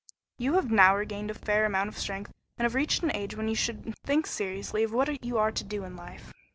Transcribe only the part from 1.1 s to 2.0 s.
a fair amount of